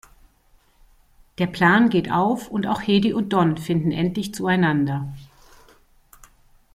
[1.37, 5.13] Der Plan geht auf und auch Hedi und Don finden endlich zueinander.